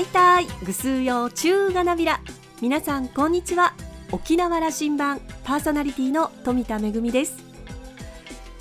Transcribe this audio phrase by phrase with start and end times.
[0.00, 2.20] いたいぐすうよ中がなびら。
[2.62, 3.74] 皆さんこんにちは。
[4.12, 7.36] 沖縄羅針盤パーソナリティの富田恵です。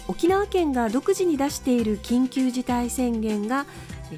[0.10, 3.66] 沖縄県が独自に出している緊急事態宣言が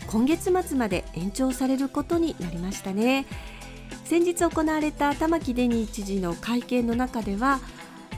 [0.08, 3.28] 今月末まで延長されることになりましたね。
[4.04, 7.60] 先日行われた玉城デニー知事の会見の中では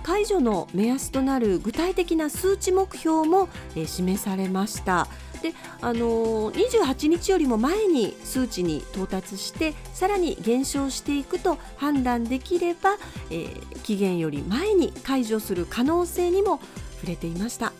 [0.04, 3.50] 解除の目安となる具体的な数値目標も
[3.86, 5.10] 示されました。
[5.44, 12.98] であの28日よりも前に数値に到達してさらに減少していくと判断できれば、
[13.30, 16.62] えー、期限より前に解除する可能性にも
[16.96, 17.74] 触れていました。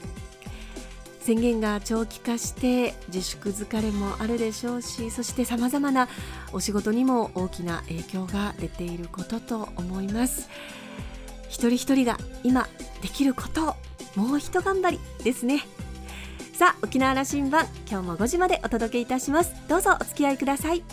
[1.22, 6.10] 宣言が長期化して自粛疲れもあるでしょうしそしてさまざまな
[6.52, 10.50] お仕事にも大きな影響が出ていることと思います。
[11.48, 12.68] 一人一人が今
[13.02, 13.78] できること
[14.16, 15.62] もう一頑張りですね。
[16.54, 19.54] さあ沖縄羅針盤今日も5時までお届けいたします。
[19.68, 20.84] どうぞお付き合いください。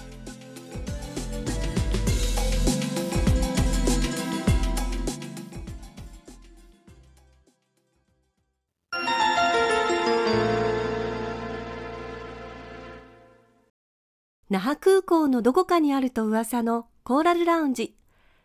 [14.49, 17.95] 那覇空港のどこかにあると噂のコーラルラウンジ。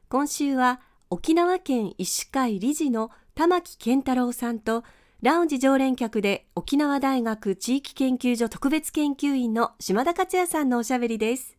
[0.09, 4.83] 今週は沖縄県医師会理事の玉木健太郎さんと
[5.21, 11.57] ラウンジ常連客で沖縄大学地域研究所特別研究員の島田克也さんのおしゃべりです。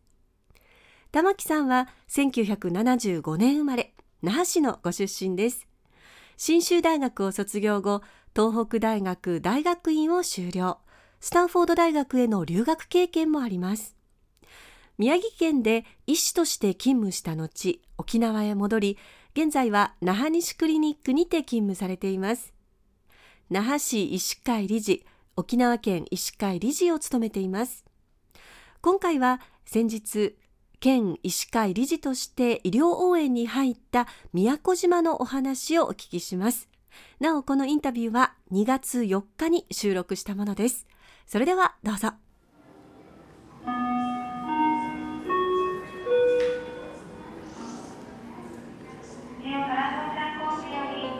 [1.11, 5.67] 玉木さんは1975年生まれ、那覇市のご出身です。
[6.37, 8.03] 信州大学を卒業後、
[8.35, 10.79] 東北大学大学院を修了。
[11.19, 13.95] スタンフォード大学への留学経験もあります。
[14.99, 18.97] 宮城県で医師として勤務した後、沖縄へ戻り、
[19.35, 22.56] 現在は那覇西クリニックにて勤務されています。
[23.49, 25.05] 那覇市医師会理事、
[25.37, 27.85] 沖縄県医師会理事を務めています。
[28.81, 30.35] 今回は先日、
[30.81, 36.67] 県医師会理事として医療応援に入った宮古島のお話をお聞きします。
[37.21, 40.85] なお、このインタビューは2月4日に収録したものです。
[41.25, 42.11] それではどうぞ。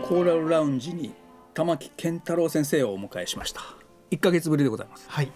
[0.03, 1.13] コーラルラウンジに
[1.57, 3.61] 玉木健太郎先生をお迎えしました。
[4.11, 5.31] 1ヶ月ぶりでございます、はい、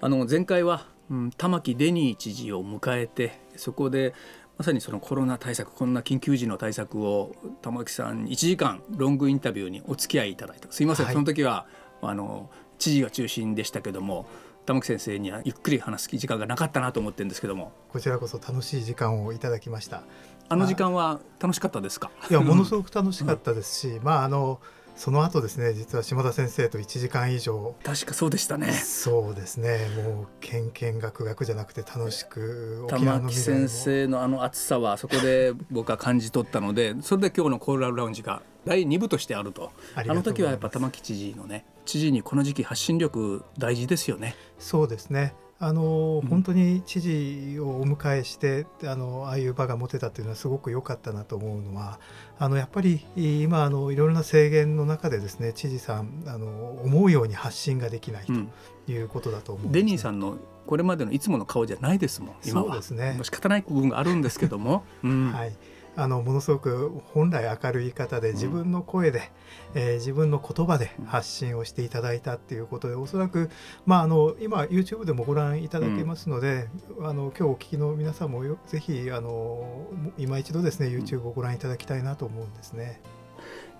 [0.00, 4.14] あの前回は、うん、玉木デニー知事を迎えてそこで
[4.58, 10.70] まさにそのコロナ対策こんな緊急時の対策を玉木さん1時間ロングインタビューにお付き合いいただいた。
[10.70, 11.66] すいません、はい、その時は
[12.00, 14.26] あの知事が中心でしたけども
[14.66, 17.72] 玉木先生にはゆっくり話す時間がなかったなと思ってるんですけども。
[17.88, 20.04] こちらこそ楽しい時間をいただきました。
[20.48, 22.12] あの時間は楽しかったですか？
[22.30, 24.60] いやものすごく楽しかったですし、うん、まああの
[24.96, 27.74] その後ですね実は島田先生と1時間以上。
[27.82, 28.72] 確かそうでしたね。
[28.72, 29.88] そうですね。
[29.96, 39.72] もうけんけんがくがくじゃなくて楽しく玉木先生のあの熱さはそこで 僕は感じ取ったのでそれで今日のコーラルラウンジが第2部としてあると。
[39.96, 44.36] あの時はやっぱ玉木知事のね知事にこの時期発信力大事ですよね。
[44.58, 51.98] そうですねあの、うん、本当に知事をお迎えしてあのああいう場が持てたというのはすごく良かったなと思うのは
[52.38, 60.36] あのやっぱり今あのいろいろな制限の中でですね知事さんあの思うように発信ができないということだと思う、ねうん、デニーさんの
[60.66, 62.66] これまでのいつもの顔じゃないですもん今は。
[62.68, 63.18] そうですね。
[63.22, 65.52] 仕方ない部分があるんですけども、うん、はい
[65.96, 69.30] あのものすごく本来明るい方で自分の声で、
[69.74, 73.50] うん、えー、自分の言葉で発信をしていただいたっていうことでおそらく、
[73.86, 76.68] まあ、あの今 YouTube でもご覧いただけますので、
[76.98, 79.86] うん、あの今日お聞きの皆さんもぜひあの
[80.18, 83.00] 今一度ですね YouTube をご覧いただきたいなと思うんですね。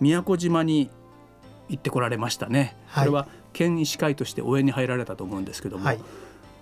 [0.01, 0.91] 宮古島に
[1.69, 6.01] 行ってこられましたね、はい、これは県医師会として応援に入られたと思うんですけども、はい、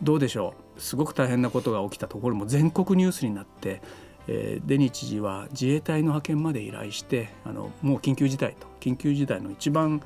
[0.02, 0.80] どうでしょう？
[0.80, 3.82] すごく大変なことが起きたところも全国ニュースになって
[4.28, 10.00] えー、デニ知事は自衛隊の派遣まで依頼してあのもう緊急事態と緊急事態の一番、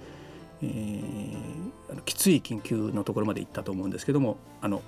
[0.63, 4.83] えー、きつい緊急のところまで行ったと思うんですけどもあの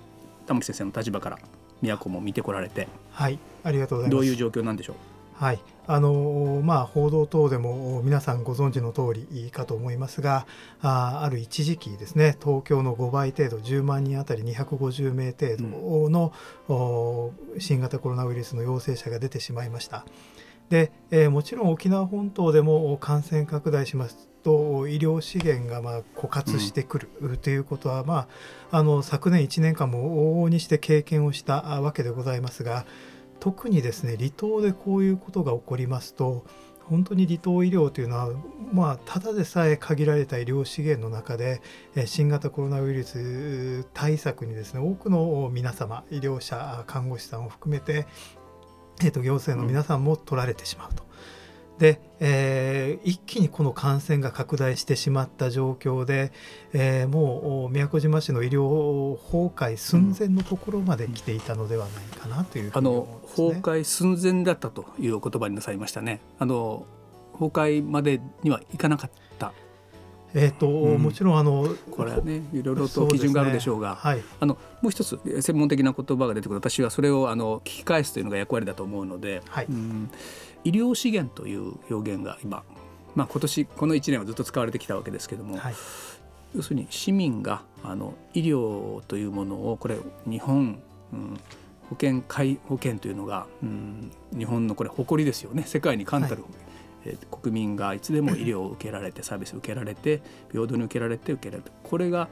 [0.47, 1.39] 玉木先生の立場から
[1.83, 4.17] 都も見てこられてはいありがとうございます。
[4.17, 4.97] どういう状況なんでしょう？
[5.39, 5.61] はい。
[5.87, 10.47] あのまあ、報道等でも皆さんご存知の通りかと思いますが
[10.83, 16.33] あある一時期ですね東京の5倍程度10万人当たり250名程度の、
[16.69, 20.05] うん、新型コロナウイルスの陽性者が出てしまいました。
[20.69, 28.29] で、えー、もちろん沖縄本島でも感染拡大しますと医療資源がまあ枯渇してくるということは、ま
[28.71, 32.85] あ、あの昨年1年間も往々にして経験をしたわけでございますが
[33.41, 36.45] 特にですね離島でこういうことが起こりますと
[36.89, 38.31] 本当に離島医療というのは、
[38.73, 41.61] まあ、ただでさえ限られた医療資源の中で
[42.07, 48.07] 新型コロナウイルス対策にですね多くの皆様医療者看護師さんを含めて、
[49.03, 51.07] えー、と行政の皆さんも取られてしまうと。
[51.79, 56.33] で、えー、一気にこの感染が拡大してしまった状況で、
[56.73, 66.21] えー、もう宮古島市の医療崩壊寸前のところまで来ていたのではないかなという、ね、あの崩壊寸前だったというお言葉になさいましたね。
[66.39, 66.87] あの
[67.33, 69.53] 崩壊までにはいかなかった。
[70.35, 76.59] えーと、うん、もちろんあのこれはねいろいろと基準があるでしょうが、ねはい、あのもう一つ専門的な言葉が出てくる。
[76.59, 80.11] 私はそれをあの聞き返すというのが役割だと思うので、はい、うん
[80.65, 82.63] 医療資源という表現が今、
[83.15, 85.75] まあ、今年この1年はずっと使われてきたわけですけども、はい、
[86.55, 89.97] 要するに市民があの医療というものをこれ
[90.27, 90.81] 日本、
[91.13, 91.41] うん、
[91.91, 92.23] 保険
[92.69, 95.65] 保険というのが、うん、日本のこれ誇りですよね。
[95.67, 96.53] 世界に冠たる、はい、
[97.09, 100.21] えー、国民がいつでも医療を受けられて サービスを受けられて
[100.53, 102.29] 平等に受けられて受けられてこれが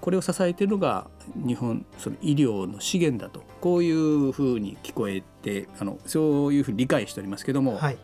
[0.00, 1.06] これを支えているのが
[1.36, 3.42] 日本その医療の資源だと。
[3.60, 7.98] こういうふうに聞こえてあのそういうふうに理解しておりますけども、はい、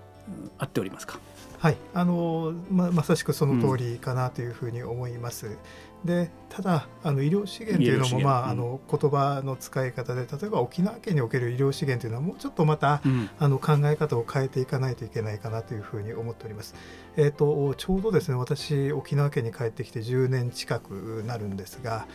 [0.59, 1.19] 合っておりますか？
[1.59, 1.77] はい。
[1.93, 5.47] あのままさしくその通りかなというふうに思います。
[5.47, 5.57] うん
[6.05, 16.75] でただあの医療資源というのも、まあ、あの言葉の使い方で例えば沖縄県における医療資源というのはもうちょっとまた、うん、あの考え方を変えていかないといけないかなというふうに思っております。
[17.17, 22.07] えーと、ちょうどですね私沖縄県に帰ってきて10年近くなるんですが、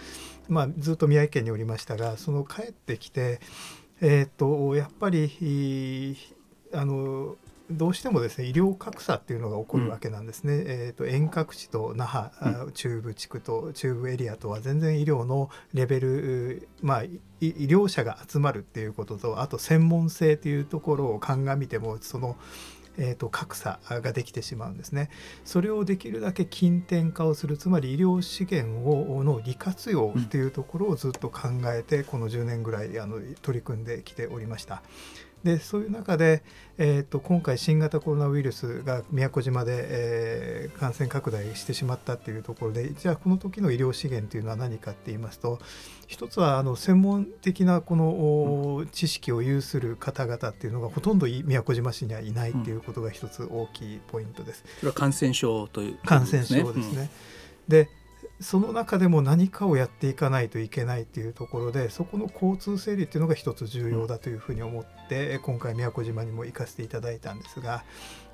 [0.47, 3.39] まあ、ずっと宮城県におりましたがその帰ってきて、
[4.01, 6.17] えーとやっぱり
[6.73, 7.37] あの
[7.69, 12.31] どうしてもですね医療格差っていうのが起こるわけなんですね、うん、えーと、遠隔地と那覇、
[12.65, 22.37] うん、中部地区と中部エリアとは全然医療のレベル、まあ、医療者が集まるっていうこととあと専門性っていうところを鑑みてもその
[22.97, 25.09] えーと、格差ができてしまうんですね。
[25.43, 34.81] それをできるだけ近点化をするつまり医療資源をの利活用っていうところをずっと考えて、うん、この10年ぐらいあの取り組んできておりました。
[35.45, 36.41] でそういう中で、
[36.79, 45.59] えーと、今回新型コロナウイルスが宮古島で、えー、感染拡大してしまったっていうところでじゃあこの時の医療資源というのは何かって言いますと
[46.07, 54.63] 一つはあの専門的なこの知識を有する方々っていうのがほとんど宮古島市にはいないっていうことが一つ大きいポイントです。
[54.79, 57.01] それは感染症という、ね、感染症ですね。
[57.01, 57.09] うん、
[57.69, 57.89] で
[58.39, 67.83] その中でも何かをやっていかないといけないというところでそこの交通整理っていうのが一つ重要だというふうに思って今回宮古島にも行かせていただいたんですが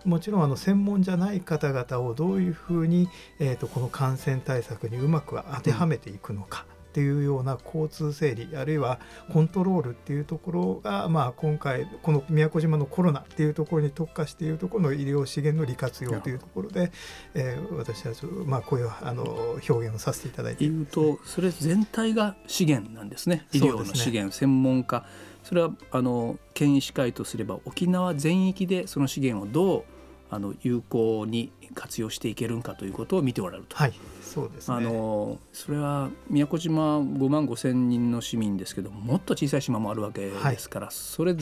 [0.05, 3.07] もちろんあの専門じゃない方々をどういうふうに、
[3.39, 6.65] えー、とこの感染対策にうまく当てはめていくのか。
[6.91, 8.99] っていうような交通整理あるいは
[9.31, 16.91] コントロールっていうところが、まあ、今回この宮古島のコロナっていうところに特化しているところの医療資源の利活用というところで、
[17.33, 19.23] えー、私はちょまあ、こういうあの
[19.69, 23.47] 表現をさせていただいていうとそれ全体が資源なんですね。
[23.53, 25.05] 医療の資源、ね、専門家。
[25.43, 29.83] それはあの県医師会とすれば沖縄全域でその資源をどう
[30.31, 33.75] あの有効に活用していけるんかということを見ておられると。
[33.75, 41.36] はいそうです、ね、あのそれは宮古島5万5千人の市民ですけどもっと小さい島もあるわけですから、はい、それ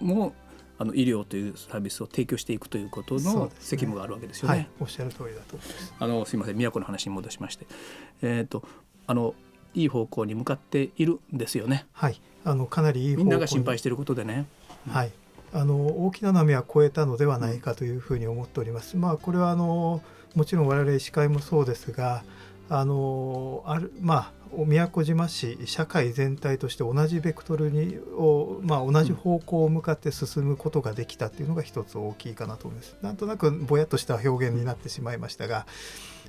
[0.00, 0.34] も
[0.76, 4.54] あの医療というサービスを提供していくということの責務があるわけですよね。
[4.56, 5.94] ねはい、おっしゃる通りだと思います。
[6.00, 7.66] あのすみません宮古の話に戻しまして、
[8.22, 8.64] えっ、ー、と
[9.06, 9.36] あの
[9.74, 11.86] いい方向に向かっているんですよね。
[11.92, 14.46] はい、あのかなりいいみんなが心配していることでね。
[14.90, 15.12] はい。
[15.54, 18.96] あの大きな波は超えたのではないかというふうに思っております。
[18.96, 20.02] まあこれはあの
[20.34, 22.24] もちろん我々医師会もそうですが、
[22.70, 24.32] あのあるまあ
[24.66, 32.96] 宮古島市社会全体として同じベクトルにを、まあ、同じ方向を向かって進むことができたっていうのが一つ大きいかなと思います。
[33.02, 35.66] なんとなくぼやっとした表現になってしまいましたが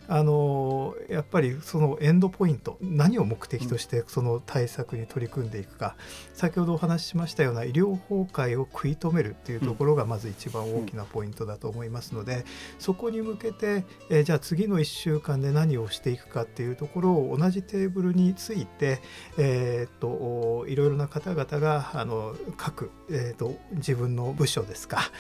[0.08, 5.96] あのやっぱりそのエンドポイント何を目的としてその対策に取り組んでいくか、
[6.32, 12.44] うん、先ほどお話ししましたような医療崩壊を食い止めるっていうところがまず一番大きなポイントだと思いますので、うん、
[12.80, 19.02] そこに向けて、えー、じゃあ次の1週間で何をしていくかっていうところを同じテーブルについて、
[19.38, 25.12] えー、っといろいろな方々があの各、えー、っと自分の部署ですか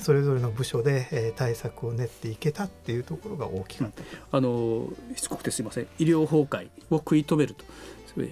[0.00, 4.02] それぞれの部署で、えー、対策を練っていけたっていうところが大きかった。
[4.02, 5.86] うんあのしつこくてすいません。
[5.98, 7.64] 医療崩壊を食い止めると。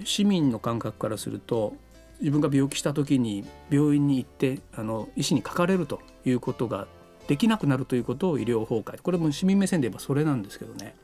[0.03, 1.75] 市民の感覚からすると
[2.19, 6.87] 自分が病気した時に病院に行ってあの医師にかかれるということが
[7.27, 9.01] できなくなるということを医療崩壊。
[9.01, 10.95] これも市民目線で言えばそれなんですけどね。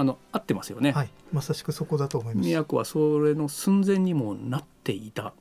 [0.00, 5.34] あの合ってますよね、はい、まさしくそこだと思います宮古はそれの寸前にもなっていた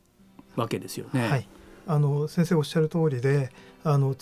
[0.58, 1.30] わけですよね。
[1.30, 1.48] はい
[1.88, 3.50] あの先生おっしゃる通りで
[3.84, 4.16] あの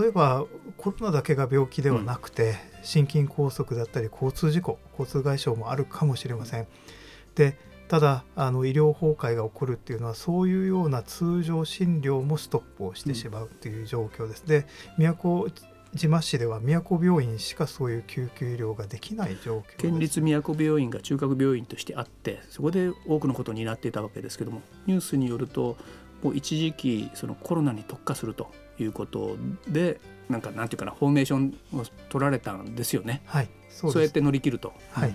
[0.00, 0.44] 例えば
[0.76, 6.66] コロナだけが病気ではなくて、うん、心筋梗塞だったり交通事故交通外傷もあるかもしれません。
[7.36, 7.56] で
[7.86, 14.44] ただあの医療崩壊が起こるっていうのはそういうような通常診療もストップをしてしまうという状況です。
[14.44, 14.66] で
[14.98, 15.48] 都
[15.94, 25.76] 島市では宮古病院しかそういう救急医療ができない状況県立宮古病院が中核病院としてあってそこで多くのことになっていたわけですけどもニュースによると
[26.22, 29.36] もう一時期そのコロナに特化するということ
[29.68, 33.22] でなんかなんていうかなフォーメーションを取られたんですよね。
[33.26, 34.72] はい、そうそうやって乗り切ると。
[34.92, 35.14] はい、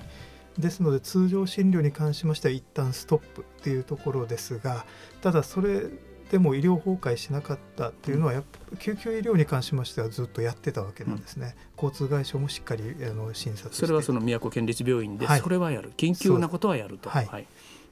[0.59, 4.85] ですので通常診療に関しましては一旦ストップっていうところですが
[5.21, 5.85] ただそれ
[6.31, 15.93] でも医療崩壊しなかったっていうのはやっぱ救急医療に関しましてはずっとやってたわけなんですね、うん、交通外傷もしっかりあの診察それはその宮古県立病院で、それはやる。
[15.95, 17.09] 緊急なことはやると。
[17.09, 17.47] はい、はい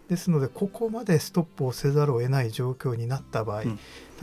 [0.07, 3.79] ですのでここまでストップをせざるを得ない状況になった場合、うん、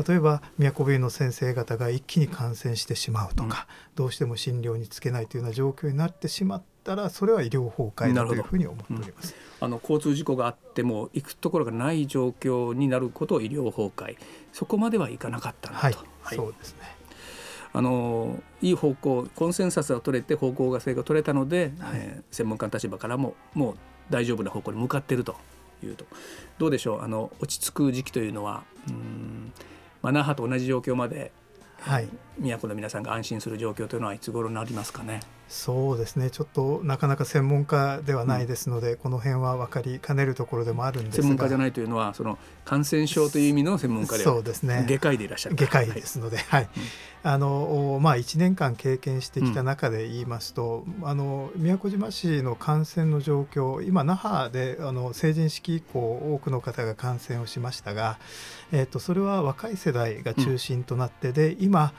[0.07, 14.17] 例えば宮古病院の先生方が一気に感染してしまうとか、うん、どうしても診療につけないというような状況になってしまったらそれは医療崩壊だというふうに思っております、うん、あの交通事故があっても行くところがない状況になることを医療崩壊。
[14.53, 16.81] そこまではいかなかったなと、はいはい、そうですね。
[17.75, 23.77] あのいい方向コンセンサスが取れて方向性が取れたので、はい、えー、専門家の立場からももう
[24.11, 25.37] 大丈夫な方向に向かっていると
[25.87, 26.07] いうと。
[26.59, 27.03] どうでしょう？
[27.03, 29.53] あの落ち着く時期というのはうん、
[30.03, 31.33] まあ、那覇と同じ状況まで
[31.81, 32.09] はい、
[32.41, 35.21] 都の皆さんが安心する状況というのはいつ頃になりますかね？
[35.49, 36.31] そうですね。
[36.31, 41.23] ちょっとなかなか専門家ではないですので、うん、この辺は分かりかねるところでもあるんですが。
[41.25, 44.87] 専門家じゃないというのはその感染症という意味の専門家でそうですね。
[44.89, 46.71] 外科医でいらっしゃる外科医ですので、はい、はい。
[47.25, 58.19] うん、あのまあ、1年間経験してきた中で言いますと、うん、あの宮古島市の感染の状況今那覇であの成人式以降多くの方が感染をしましたが、
[58.73, 61.93] えーと、それは若い世代が中心となって、で今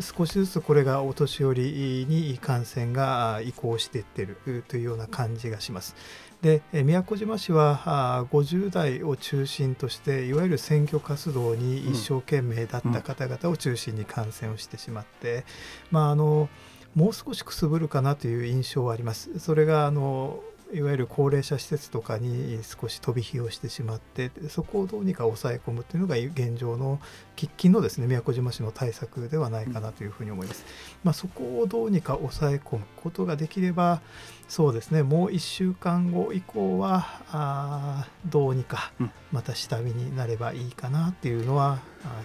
[0.00, 4.36] 少しずつこれがお年寄りに感染が移行していってる
[4.68, 5.94] というような感じがします。
[6.42, 15.44] で宮古島市は50代を中心としていわゆる選挙活動に一生懸命だった方々を中心に感染をしてしまって、
[15.90, 16.48] まあ、あの
[16.94, 19.38] もう少しくすぶるかなという印象はあります。
[19.38, 20.40] それがあの
[20.72, 27.00] いわゆる高齢者施設とかに少し飛び火をしてしまってそこをどうにか抑え込むというのが現状の
[27.36, 30.64] 喫緊のですね宮古島市の対策ではないかなというふうに思います。
[31.02, 34.00] まあ、そこをどうにか抑え込むことができれば
[34.48, 38.92] そうですねもう1週間後以降はあどうにか
[39.32, 41.78] また下火になればいいかなっていうのは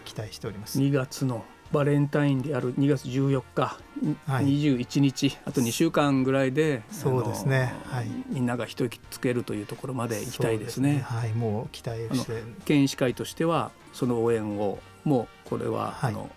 [0.03, 0.79] 期待しております。
[0.79, 1.43] 2月の
[1.75, 3.77] バレンタインである2月14日、
[4.25, 11.03] はい、21日あと2週間ぐらいでそうですね、はい、みんなが一息つけるというところまで行きたいですね。
[11.05, 11.19] すね。
[11.19, 12.43] はい、もう期待して。
[12.63, 16.29] 県医師会としてはその応援をもうこれは、はい、あの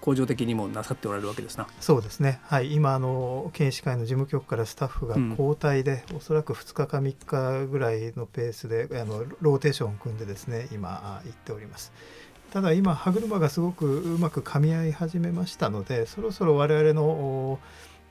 [0.00, 1.68] 恒常的にもなさっておられるわけですな。
[1.78, 2.40] そうですね。
[2.42, 11.92] はい、今あの県医師会の事務局からスタッフが交代で、うん、おそらく2日か3日ぐらいのペースであのローテーションを組んでですね、今行っております。
[12.50, 17.58] ただ今歯車がすごくうまく噛み合い始めましたのでそろそろ我々の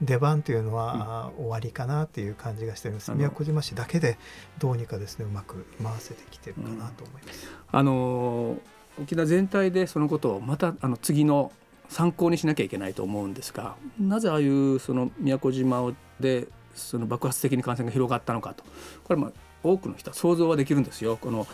[0.01, 4.17] 出番というのは、終わりかなという感じがしております宮古島市だけで
[4.57, 7.47] どうにかですねうまく回せてきてるかなと思います。
[7.47, 8.57] うん、あの
[9.01, 11.51] 沖縄全体でそのことをまたあの次の
[11.89, 18.63] 参考にしなきゃいけないと思うんですがなぜああいうその宮古島でその爆発的に感染が広がったのかと
[19.03, 19.31] これまあ
[19.63, 21.17] 多くの人は想像はできるんですよ。
[21.17, 21.45] この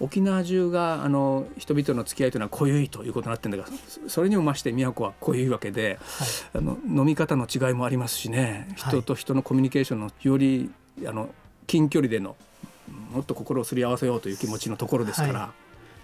[0.00, 3.72] 沖縄中があの人々の付き合いというのは濃いということになってるんだが
[4.08, 10.70] それにも増して宮古は濃いわけで、はい、あの飲み方の違いもありますしね人と人のコミュニケーションのより
[11.06, 11.30] あの
[11.66, 12.36] 近距離での
[13.12, 15.50] もっと心をすり合わせようという気持ちのところですから、はい、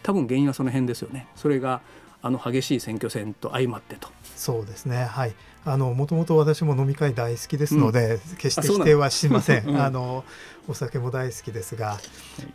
[0.03, 1.27] 多分原因はその辺ですよね。
[1.37, 1.83] それが
[2.23, 4.09] あの激しい選挙戦と相まってと。
[4.37, 5.05] そうですね。
[5.05, 5.35] はい。
[5.65, 9.81] あのもともと私も飲み会大好きですので、うん、決して否定はしません。
[9.81, 10.25] あの
[10.69, 11.99] お酒も大好きですが、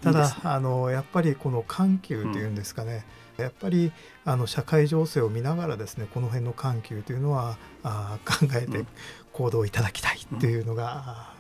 [0.02, 3.06] ただいいあのやっぱりこの緩急というんですかね。
[3.38, 3.92] うん、やっぱり
[4.24, 8.86] あの社会情勢を見ながらですねこの辺の緩急というのはあ考えて
[9.34, 11.34] 行動いただきたいというのが、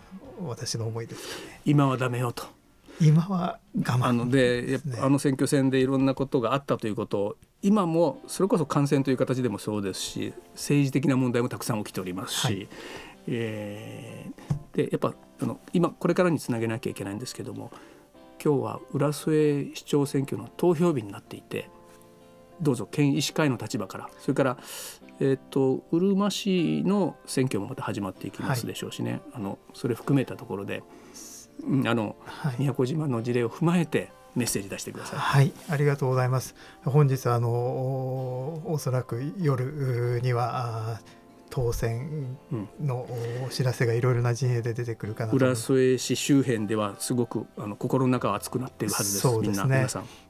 [0.45, 2.45] 私の思いです、ね、今はダメよと
[3.01, 12.67] 今は我慢あので、ね、あの選挙戦でいろんなことがあったということを今もそれこそ感染という形でもそうですし政治的な問題もたくさん起きておりますし、はい、
[13.27, 17.71] えー、でやっぱあの今これからにつなげなきゃいけないんですけども
[18.43, 21.69] 今日は浦添市長選挙の投票日になっていて
[22.61, 24.57] どうぞ県医師会の立場からそれから、
[25.19, 30.83] えーと、うるま市の選挙もまた始まっていきますでしょうしね、はい、あのそれ含めたところで。
[31.85, 35.19] あの、はい、宮古島の事例を踏まえてメッセージ出してください。
[35.19, 36.55] はい、ありがとうございます。
[36.83, 40.99] 本日あのおそらく夜には
[41.49, 42.37] 当選
[42.81, 43.07] の
[43.45, 49.21] お知らせがいろいろな陣営で出てくるかなと浦添市周辺ではすごくあの心の中は熱くなっているはずです。
[49.21, 49.87] そうですね。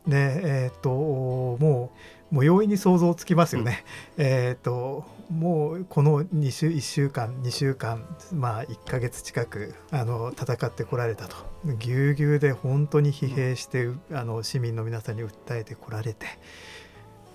[0.08, 1.92] で、えっ、ー、とも
[2.32, 3.84] うもう容易に想像つきますよね。
[4.18, 11.36] うん、えっ、ともうこの2週1週間2週間まあ1か月近くあの戦ってこられたと
[11.80, 16.28] ぎゅうぎゅうで本当に疲弊して、あの市民の皆さんに訴えてこられて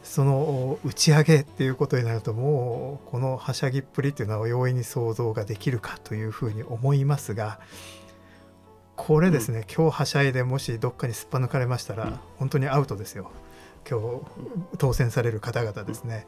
[0.04, 7.60] その打ち上げっていうことになるともうこのはしゃぎっぷりっていうのは容易に想像ができるかというふうに思いますが
[8.96, 13.30] これですね、うん、今日はしゃいでもしどっかにすっぱ抜かれましたら、本当にアウトですよ
[13.88, 16.26] 今日当選される方々ですね。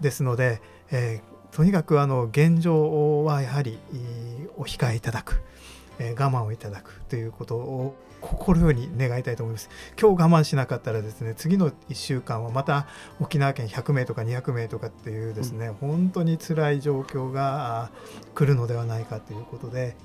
[0.00, 3.78] ですので、えー、とにかくあの現状はやはり
[4.56, 5.42] お控えいただく、
[5.98, 9.70] えー、我慢をいただくということを心より願いたいと思います。
[10.00, 12.86] 今日我慢しなかったらですね次の1週間はまた
[13.20, 17.90] 沖縄県100名とか200名とかっていうですね、うん、本当に辛い状況が
[18.34, 19.96] 来るのではないかということで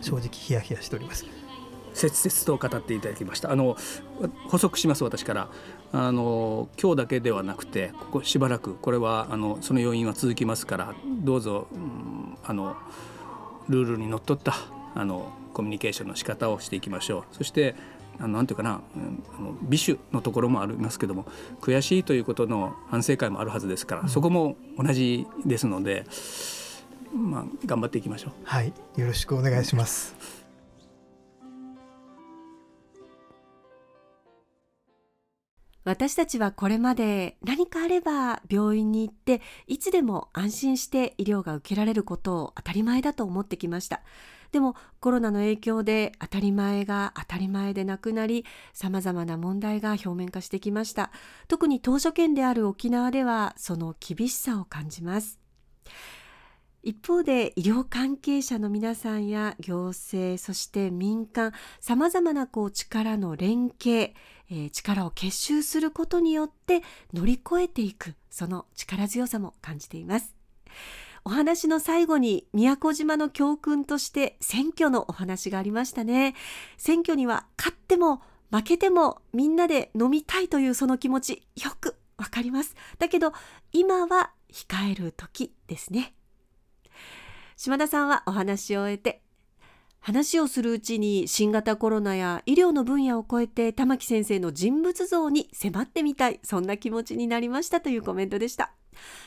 [0.00, 1.26] 正直ヒヤヒヤしております。
[1.94, 3.76] 切々と語っていただきましたあの
[4.48, 5.48] 補足します私から
[5.92, 12.76] あの今日だけではなくてここしばらくこれはあのその要因は続きますからどうぞ、うん、あの
[13.68, 14.54] ルールにのっとった
[14.94, 17.74] あのコミュニケーションの仕方をしていきましょうそして
[18.18, 21.26] あのなんていうかな、うん、あの美酒のところもありますけども
[21.60, 26.04] 悔しいということの反省会もあるはずですから、うん、そこも同じですので、
[27.14, 28.32] まあ、頑張っていきましょう。
[28.44, 30.41] はいよろしくお願いします。
[35.84, 44.02] 私たちはこれまで何かあれば病院に行っていつでも安心して医療が受けられることを当たり前だと思ってきました。
[44.52, 51.10] でもコロナの影響で当たり前が当たり前でなくなり様々な問題が表面化してきました。
[51.48, 55.40] 特に当初圏である沖縄ではその厳しさを感じます。
[56.82, 64.14] 一方で医療関係者の皆さんや行政そして民間さまざまなこう力の連携、
[64.50, 70.34] えー、力を結集することによって乗り越えていくその力強さも感じています。
[71.24, 76.34] お話の最後に宮古島の教訓として選挙のお話がありましたね。
[76.76, 82.74] 選挙には勝っても負けてもみんなで飲みたいというその気持ちよくわかります。
[82.98, 83.32] だけど
[83.72, 86.14] 今は控える時ですね。
[87.56, 89.22] 島田さんはお話を終えて
[90.04, 98.72] 話をするうちに新型コロナや医療の分野を超えて玉木先生の人物像に迫ってみたいそんな気持ちになりましたというコメントでした。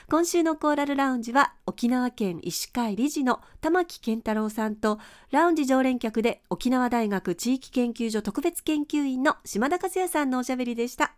[0.10, 5.00] 今週のコーラルラウンジは沖縄県医師会理事の玉木健太郎さんと
[5.32, 11.16] ラウンジ常連客で沖縄大学地域研究所特別研究員の島田和也さんのおしゃべりでした。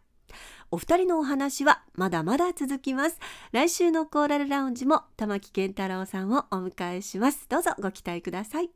[0.69, 3.19] お二人のお話はまだまだ続きます。
[3.51, 7.47] 来週のコーラルラウンジも玉木健太郎さんをお迎えします。
[7.47, 8.69] どうぞご期待ください。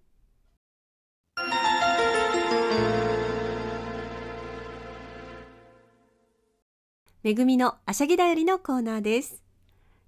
[7.23, 9.43] めぐみのあしゃぎだよりのコーナーです。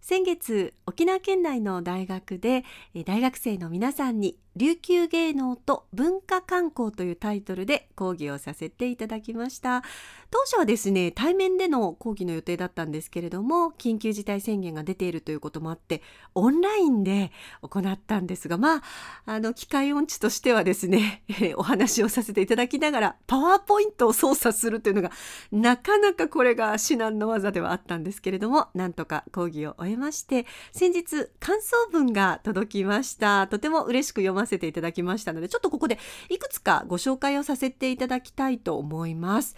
[0.04, 2.66] 先月沖縄県内の大学で
[3.06, 9.82] 大学生の皆さんに琉球芸能と文化観光というタイトルで講義をさせていただきました。
[10.30, 16.02] 当初はですね対面での講義の予定だったんですけれども緊急事態宣言が出ているということもあって
[16.34, 18.82] オンラインで行ったんですがまあ
[19.26, 21.24] あの機械音痴としてはですね
[21.56, 25.12] お話をさせていただきながらパワーポイントを操作するというのが
[25.52, 35.98] なかなかこれが至難の技ではあったんですけれどもなんとか講義を終ええまして先日感想文が届きましたとても嬉しく読ませていただきましたのでちょっとここで
[36.30, 39.56] いくつかご紹介をさせていただきたいと思います。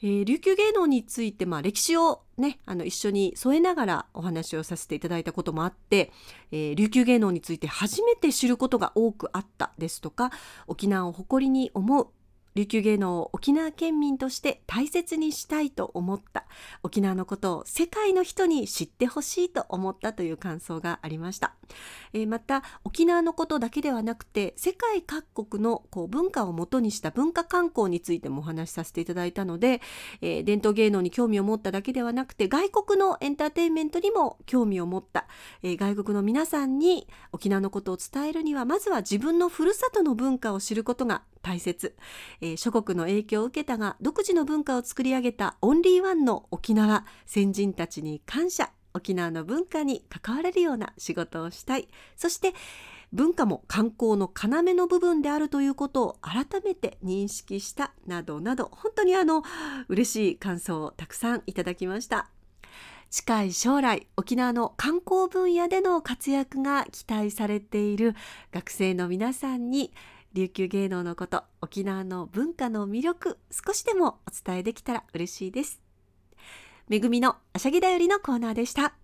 [0.00, 6.12] えー、琉球芸能について、まあ、歴史をねあの一緒に添えながらお話をさせていただいたこともあって、
[6.52, 10.30] えー、琉球芸能について初めて知ることが多くあったですとか
[10.68, 12.08] 沖縄を誇りに思う
[12.58, 16.44] 琉球芸能を沖縄県民として大切にしたいと思った
[16.82, 21.54] 沖縄のことを世界の人に知ってほしいと思ったという感想がありました、
[22.12, 29.80] えー、また沖縄のことだけではなくて世界各国のこう文化をもとにした文化観光についてもお話しさせていただいたので、
[30.20, 35.28] えー、伝統芸能に興味を持っただけではなくて外国のエンターテインメントにも興味を持った、
[35.62, 41.96] えー、外国の皆さんに沖縄のことを伝えるにはまずは自分のふるさとの文化を知ることが大切、
[42.40, 47.04] えー、諸国の影響を受けたが独自の文化を作り上げたオンリーワンの沖縄。
[47.26, 48.70] 先人たちに感謝。
[48.94, 51.88] 沖縄の文化に関われるような仕事をしたい。
[52.16, 52.54] そして
[53.12, 57.92] 文化も観光の要の部分であるということを改めて認識した。
[58.06, 58.68] などなど。
[58.72, 59.42] 本当にあの
[59.88, 62.30] 嬉しい感想をたくさんいただきました。
[63.10, 68.14] 近い将来沖縄の観光分野での活躍が期待されている
[68.52, 69.94] 学生の皆さんに
[70.34, 75.80] 琉球芸能のこと沖縄の文化の魅力少しでもお伝えできたら嬉しいです。
[76.88, 78.94] めぐみのあしゃぎだよりのコーナーでした。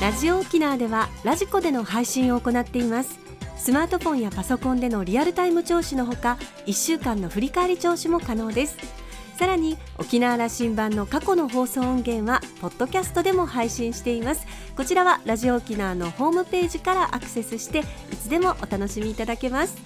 [0.00, 3.18] ラジオ沖縄ではラジコでの配信を行っています。
[3.56, 8.99] スマートフォンやパソコンでのリアルタイム聴取のほか1週間の振り返り聴取も可能です。
[9.40, 14.46] さらに沖縄羅針盤の過去の放送音源はポッドキャストでも配信しています。
[14.76, 19.78] こちらはラジオ沖縄のホームページからアクセスしていつでもお楽しみいただけます。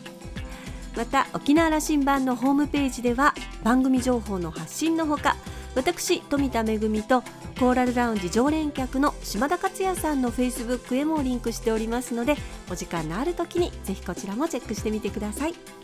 [0.97, 5.37] また沖縄羅針盤のホームページでは番組情報の発信のほか
[5.77, 7.23] 私富田恵と
[7.61, 12.35] コーラルラウンジ常連客の島田克也さんのフェイスブックへもリンクしておりますので
[12.73, 15.84] お時間のある時にぜひこちらもチェックしてみてください。